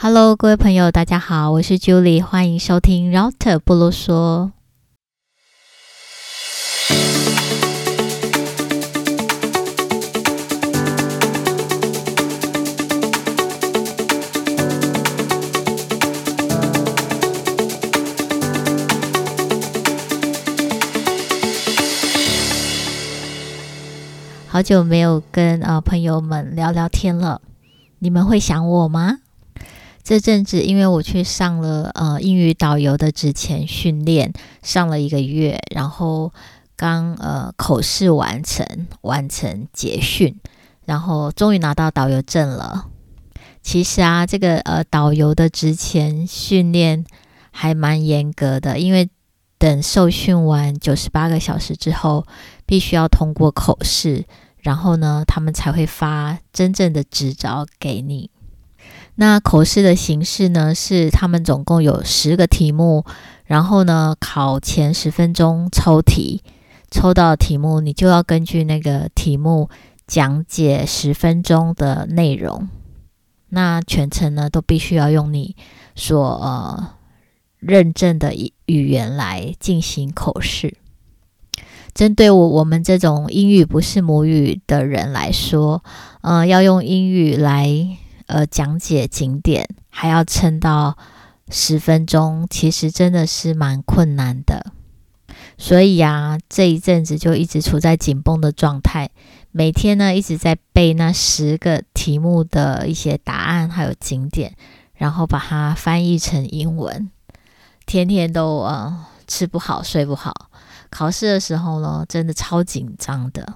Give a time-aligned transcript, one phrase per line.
[0.00, 4.52] Hello，各位朋友，大家好，我是 Julie，欢迎收听 Router 不啰嗦。
[24.46, 27.40] 好久没有跟呃朋友们聊聊天了，
[27.98, 29.18] 你们会想我吗？
[30.08, 36.32] 这阵子因为我去上了呃英语导游的职前训练，上了一个月，然后
[36.76, 40.34] 刚呃口试完成，完成结训，
[40.86, 42.86] 然后终于拿到导游证了。
[43.60, 47.04] 其实啊，这个呃导游的职前训练
[47.50, 49.10] 还蛮严格的，因为
[49.58, 52.26] 等受训完九十八个小时之后，
[52.64, 54.24] 必须要通过口试，
[54.56, 58.30] 然后呢，他们才会发真正的执照给你。
[59.20, 63.04] 那口试的形式呢，是他们总共有十个题目，
[63.46, 66.40] 然后呢，考前十分钟抽题，
[66.88, 69.68] 抽到题目你就要根据那个题目
[70.06, 72.68] 讲解十分钟的内容。
[73.48, 75.56] 那全程呢，都必须要用你
[75.96, 76.90] 所呃
[77.58, 80.76] 认证的语语言来进行口试。
[81.92, 85.82] 针对我我们这种英语不是母语的人来说，
[86.20, 87.98] 呃，要用英语来。
[88.28, 90.96] 呃，讲解景点还要撑到
[91.50, 94.72] 十分钟，其实真的是蛮困难的。
[95.56, 99.10] 所以啊，这一阵子就一直处在紧绷的状态，
[99.50, 104.54] 每天呢一直在背那十个题目的一些答案，还有景点，
[104.94, 107.10] 然后把它翻译成英文，
[107.86, 110.50] 天天都呃吃不好睡不好。
[110.90, 113.54] 考试的时候呢，真的超紧张的。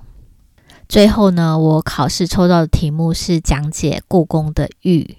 [0.88, 5.16] 最后呢，我考试抽到的题目是讲解故宫的玉。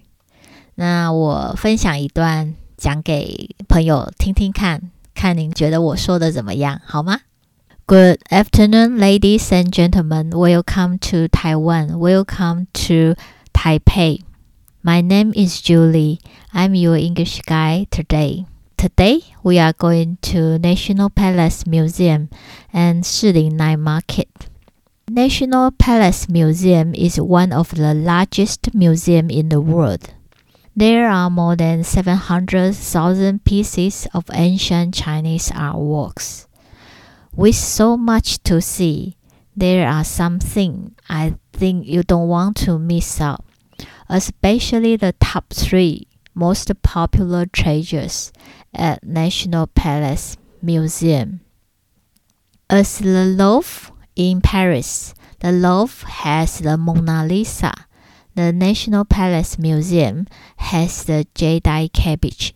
[0.75, 7.21] 那我分享一段讲给朋友听听看，看您觉得我说的怎么样，好吗
[7.85, 10.29] ？Good afternoon, ladies and gentlemen.
[10.29, 11.97] Welcome to Taiwan.
[11.97, 13.15] Welcome to
[13.53, 14.21] Taipei.
[14.81, 16.19] My name is Julie.
[16.51, 18.45] I'm your English guy today.
[18.77, 22.29] Today we are going to National Palace Museum
[22.73, 24.27] and Shilin Night Market.
[25.15, 30.11] National Palace Museum is one of the largest museums in the world.
[30.75, 36.47] There are more than 700,000 pieces of ancient Chinese artworks.
[37.35, 39.15] With so much to see,
[39.55, 43.45] there are some things I think you don't want to miss out,
[44.09, 48.33] especially the top three most popular treasures
[48.73, 51.41] at National Palace Museum.
[52.67, 57.73] As the Louvre in Paris, the Louvre has the Mona Lisa.
[58.35, 62.55] The National Palace Museum has the Jadeite cabbage.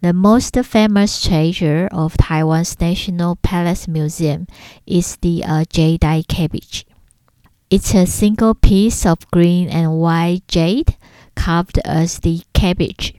[0.00, 4.46] The most famous treasure of Taiwan's National Palace Museum
[4.86, 6.86] is the uh, Jadeite cabbage.
[7.70, 10.96] It's a single piece of green and white jade
[11.34, 13.14] carved as the cabbage.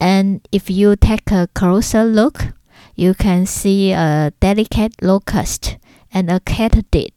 [0.00, 2.52] And if you take a closer look,
[2.94, 5.76] you can see a delicate locust
[6.16, 7.12] and a katydid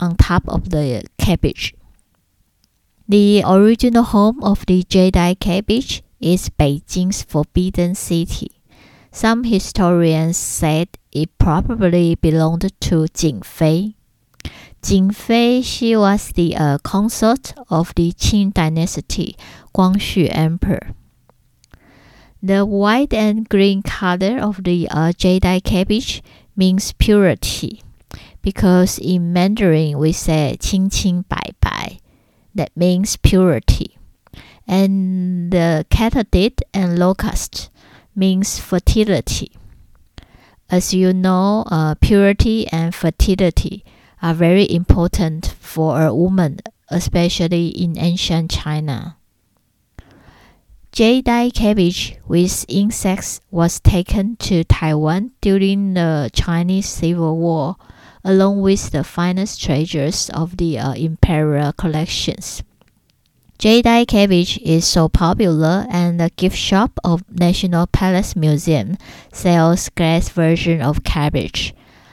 [0.00, 1.74] on top of the cabbage.
[3.06, 8.52] The original home of the Jadeite cabbage is Beijing's Forbidden City.
[9.10, 13.96] Some historians said it probably belonged to Jing Fei.
[14.82, 19.36] Jing Fei, she was the uh, consort of the Qing dynasty,
[19.74, 20.94] Guangxu Emperor.
[22.42, 26.22] The white and green color of the uh, Jadeite cabbage
[26.56, 27.82] means purity
[28.42, 31.98] because in Mandarin we say 清清白白,
[32.54, 33.96] that means purity.
[34.66, 37.70] And the katydid and locust
[38.14, 39.52] means fertility.
[40.70, 43.84] As you know, uh, purity and fertility
[44.22, 49.16] are very important for a woman, especially in ancient China.
[50.92, 57.76] Jade cabbage with insects was taken to Taiwan during the Chinese Civil War
[58.24, 62.62] along with the finest treasures of the uh, imperial collections.
[63.58, 68.96] Jade cabbage is so popular, and the gift shop of National Palace Museum
[69.32, 71.72] sells glass version of cabbage,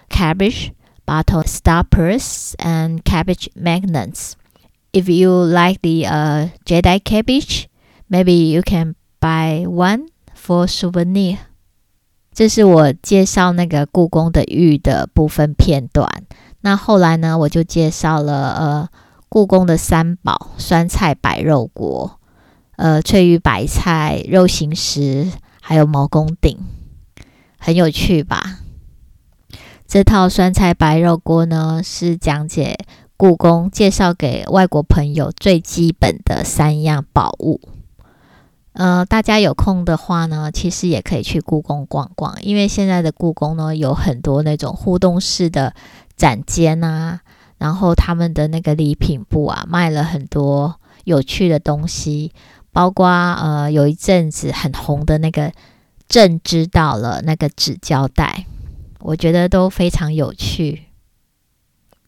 [0.09, 0.71] cabbage,
[1.07, 4.38] bottle stoppers, and cabbage magnets.
[4.94, 7.67] If you like the uh, Jade cabbage,
[8.09, 11.49] maybe you can buy one for souvenir.
[12.39, 16.07] 这是我介绍那个故宫的玉的部分片段。
[16.62, 18.89] 那后来呢，我就介绍了呃
[19.27, 22.18] 故宫的三宝酸菜白肉锅，
[22.77, 26.57] 呃翠玉白菜、肉形石，还有毛公鼎，
[27.57, 28.59] 很有趣吧？
[29.86, 32.77] 这套酸菜白肉锅呢，是讲解
[33.18, 37.59] 故宫介绍给外国朋友最基本的三样宝物。
[38.79, 45.73] 呃，大家有空的话呢，其实也可以去故宫逛逛，因为现在的故宫呢，有很多那种互动式的
[46.15, 47.19] 展间啊，
[47.57, 52.31] 然后他们的那个礼品部啊，卖了很多有趣的东西，
[52.71, 55.51] 包括呃，有一阵子很红的那个
[56.07, 58.45] “朕知道了”那个纸胶带。
[59.01, 60.83] 我觉得都非常有趣。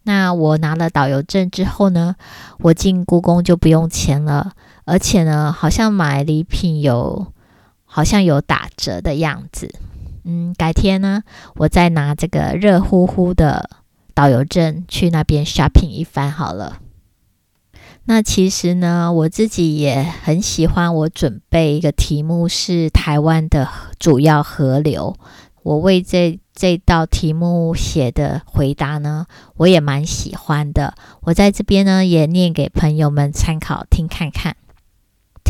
[0.03, 2.15] 那我拿了导游证之后呢，
[2.59, 4.53] 我进故宫就不用钱了，
[4.91, 7.27] 而且呢，好像买礼品有
[7.85, 9.73] 好像有打折的样子。
[10.25, 11.23] 嗯，改天呢，
[11.55, 13.69] 我再拿这个热乎乎的
[14.13, 16.79] 导游证去那边 shopping 一番好了。
[18.03, 20.93] 那其实呢，我自己也很喜欢。
[20.93, 25.15] 我准备一个题目是台湾的主要河流。
[25.63, 30.95] 我为这这道题目写的回答呢，我也蛮喜欢的。
[31.21, 34.57] 我在这边呢也念给朋友们参考听看看。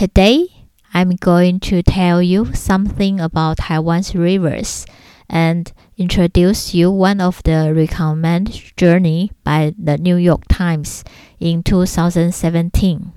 [0.02, 0.66] Today
[0.96, 4.88] I'm going to tell you something about Taiwan's rivers
[5.30, 11.04] and introduce you one of the recommended journey by the New York Times
[11.40, 13.14] in 2017.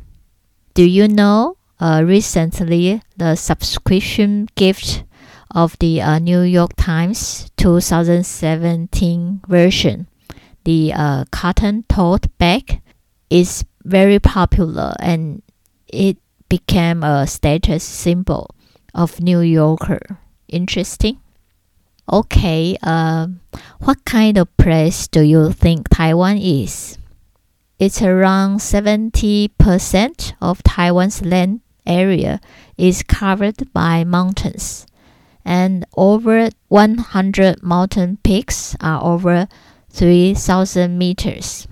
[0.75, 1.57] Do you know?
[1.81, 5.05] Uh, recently, the subscription gift
[5.53, 10.07] of the uh, New York Times 2017 version.
[10.65, 12.83] The uh, cotton tote bag
[13.31, 15.41] is very popular and
[15.89, 16.19] it
[16.49, 18.51] became a status symbol
[18.95, 20.19] of New Yorker.
[20.49, 21.21] Interesting.
[22.13, 23.29] Okay, uh,
[23.81, 26.99] what kind of place do you think Taiwan is?
[27.79, 32.41] It's around 70% of Taiwan's land area
[32.77, 34.87] is covered by mountains
[35.45, 39.47] and over 100 mountain peaks are over
[39.91, 41.69] 3,000 meters.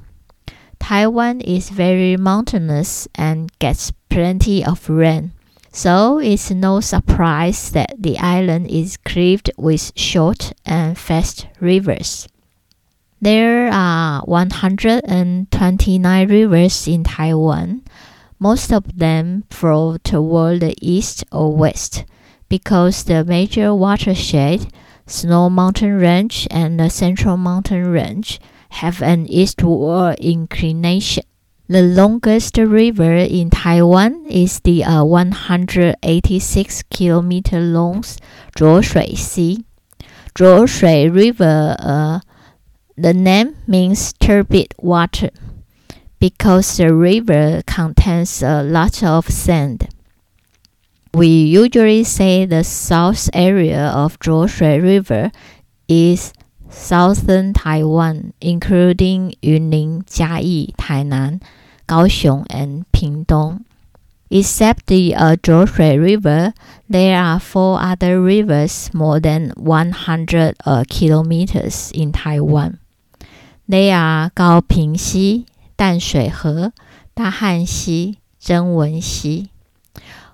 [0.79, 5.33] Taiwan is very mountainous and gets plenty of rain,
[5.73, 12.29] so it's no surprise that the island is cleaved with short and fast rivers.
[13.23, 17.85] There are 129 rivers in Taiwan.
[18.39, 22.05] Most of them flow toward the east or west
[22.51, 24.71] because the major watershed,
[25.07, 28.39] Snow Mountain Range and the Central Mountain Range,
[28.69, 31.25] have an eastward inclination.
[31.73, 38.03] The longest river in Taiwan is the uh, 186 kilometer long
[38.55, 39.65] Zhuoshui Xi.
[40.35, 42.21] Zhuoshui River, uh,
[42.99, 45.31] the name means turbid water
[46.21, 49.89] because the river contains a lot of sand.
[51.15, 55.33] We usually say the south area of Zhuoshui River
[55.89, 56.35] is
[56.69, 61.41] southern Taiwan, including Yunlin, Jiayi, Tainan,
[61.89, 62.87] Kaohsiung, and
[64.35, 65.37] Except the uh,
[65.77, 66.55] River,
[66.89, 72.79] there are four other rivers more than 100 uh, kilometers in Taiwan.
[73.69, 75.47] They are Gaopingxi,
[75.79, 76.73] Danshuihe,
[77.15, 79.51] Dahanxi, Zhengwenxi.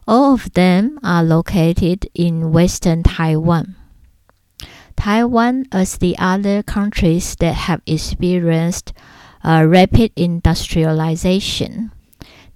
[0.06, 3.74] All of them are located in western Taiwan.
[4.96, 8.92] Taiwan, as the other countries that have experienced
[9.48, 11.90] uh, rapid industrialization,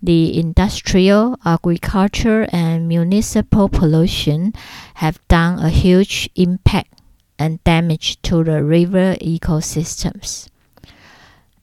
[0.02, 4.52] the industrial, agriculture, and municipal pollution
[4.96, 7.00] have done a huge impact
[7.38, 10.50] and damage to the river ecosystems.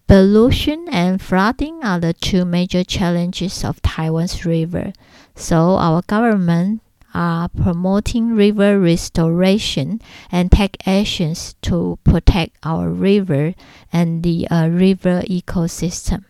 [0.08, 4.94] Pollution and flooding are the two major challenges of Taiwan's river.
[5.36, 6.82] So our government
[7.14, 10.02] are promoting river restoration
[10.32, 13.54] and take actions to protect our river
[13.92, 16.26] and the uh, river ecosystem.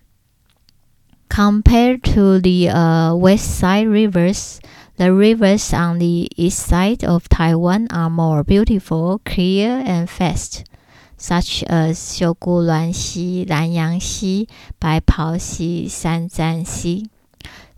[1.29, 4.59] Compared to the uh, west side rivers,
[4.97, 10.65] the rivers on the east side of Taiwan are more beautiful, clear, and fast,
[11.15, 14.47] such as Xiuguluan Xi, Lanyang Xi,
[14.79, 17.05] Bai Pao Xi, San Zan Xi,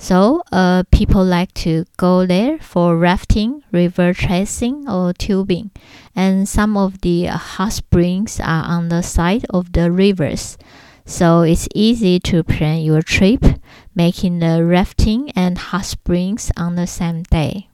[0.02, 5.70] So, uh, people like to go there for rafting, river tracing, or tubing.
[6.16, 10.58] And some of the hot springs are on the side of the rivers.
[11.06, 13.46] So, it's easy to plan your trip,
[13.94, 17.70] making the rafting and hot springs on the same day.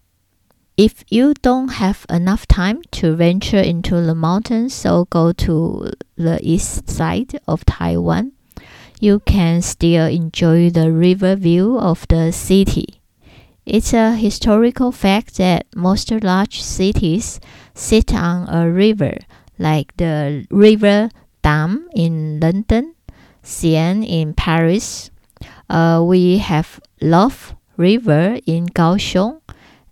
[0.75, 6.39] If you don't have enough time to venture into the mountains or go to the
[6.43, 8.33] east side of Taiwan,
[8.99, 13.01] you can still enjoy the river view of the city.
[13.65, 17.39] It's a historical fact that most large cities
[17.73, 19.17] sit on a river,
[19.59, 21.09] like the River
[21.43, 22.95] Thames in London,
[23.43, 25.11] Seine in Paris.
[25.69, 29.41] Uh, we have Love River in Kaohsiung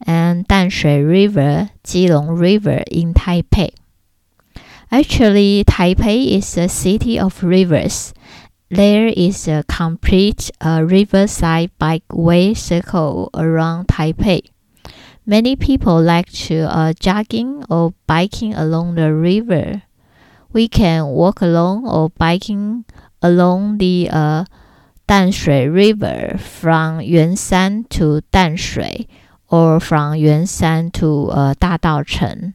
[0.07, 3.69] and Danshui River, Keelung River in Taipei.
[4.91, 8.13] Actually, Taipei is a city of rivers.
[8.69, 14.49] There is a complete uh, riverside bikeway circle around Taipei.
[15.23, 19.83] Many people like to uh, jogging or biking along the river.
[20.51, 22.85] We can walk along or biking
[23.21, 24.45] along the uh,
[25.07, 29.07] Danshui River from Yuanshan to Danshui
[29.47, 32.53] or from Yuanshan to uh, Dadaocheng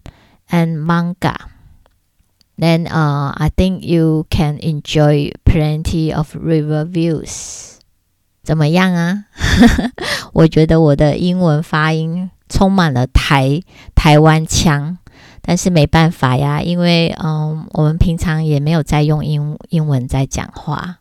[0.50, 1.59] and Monga.
[2.60, 7.78] Then uh, I think you can enjoy plenty of river views.
[8.42, 9.24] 怎么样啊？
[10.34, 13.62] 我觉得我的英文发音充满了台
[13.94, 14.98] 台湾腔，
[15.40, 20.99] 但是没办法呀，因为嗯，我们平常也没有在用英英文在讲话。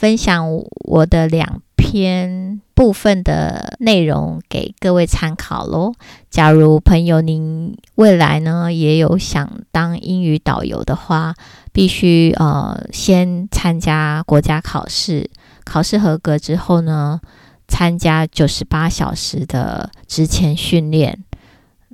[0.00, 0.48] 分享
[0.86, 5.92] 我的两篇部分的内容给各位参考喽。
[6.30, 11.34] 假如朋友您未来呢也有想当英语导游的话，
[11.70, 15.28] 必须呃先参加国家考试，
[15.64, 17.20] 考试合格之后呢，
[17.68, 21.22] 参加九十八小时的职前训练，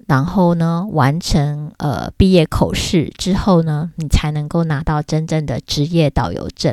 [0.06, 6.72] 然后呢完成呃毕业口试之后呢，你才能够拿到真正的职业导游证。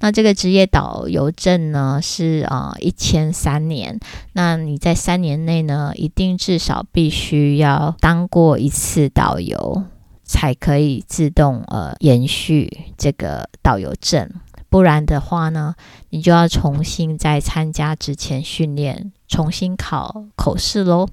[0.00, 4.00] 那这个职业导游证呢是啊一千三年，
[4.32, 9.84] 那你在三年内呢一定至少必须要当过一次导游，
[10.24, 14.28] 才可以自动呃延续这个导游证，
[14.68, 15.74] 不然的话呢，
[16.08, 21.08] 你就要重新再参加之前训练，重新考口试喽。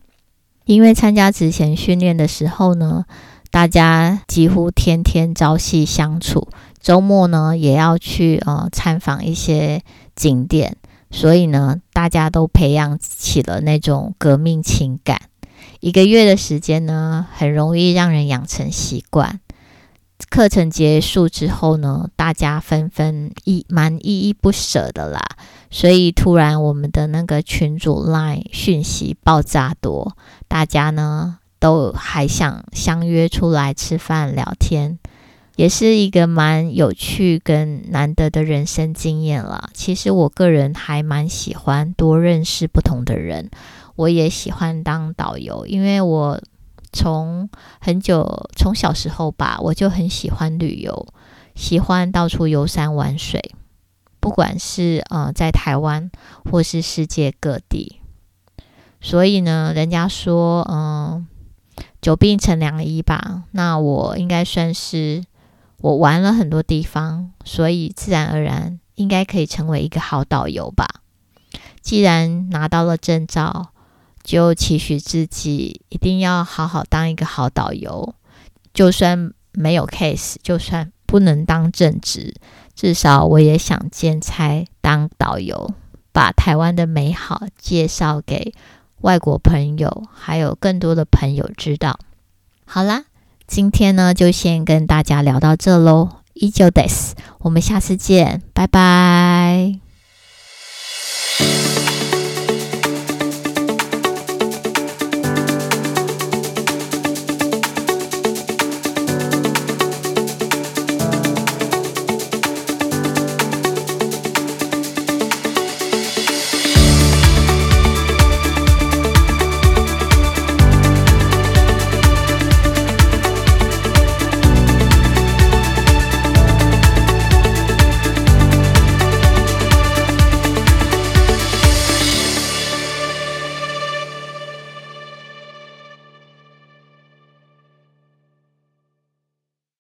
[0.66, 3.06] 因为参加之前训练的时候呢，
[3.50, 6.48] 大家几乎天天朝夕相处。
[6.80, 9.82] 周末呢，也要去呃参访一些
[10.16, 10.78] 景点，
[11.12, 15.22] 所以呢，大家都培养起了那种革命情感。
[15.80, 19.40] 一个月的时间呢，很容易让人养成习惯。
[20.30, 25.22] 课程结束之后呢，大家纷纷依蛮依依不舍的啦，
[25.70, 30.16] 所以突然我们的那个群主 line 讯息爆炸多，
[30.48, 35.00] 大家呢都还想相约出来吃饭聊天。
[35.56, 39.72] 也是一个蛮有趣跟难得的人生经验了。
[39.74, 43.50] 其实我个人还蛮喜欢多认识不同的人，
[43.96, 46.40] 我也喜欢当导游，因为我
[46.94, 47.50] 从
[47.82, 51.08] 很久从小时候吧，我就很喜欢旅游，
[51.56, 53.42] 喜欢到处游山玩水，
[54.20, 56.12] 不管是呃在台湾
[56.46, 58.00] 或是世界各地。
[59.02, 61.26] 所以呢，人家说嗯
[62.08, 65.26] 久病成良医吧，那我应该算是。
[65.80, 70.88] 我玩了很多地方，所以自然而然应该可以成为一个好导游吧。
[71.82, 73.74] 既然拿到了证照，
[74.24, 78.16] 就期许自己一定要好好当一个好导游。
[78.74, 82.34] 就算没有 case，就算不能当正职，
[82.74, 85.74] 至少我也想兼差当导游，
[86.14, 88.54] 把台湾的美好介绍给
[89.02, 92.00] 外国朋友还有更多的朋友知道。
[92.66, 93.06] 好啦
[93.48, 99.80] 今天呢就先跟大家聊到这喽依旧 this 我们下次见拜拜。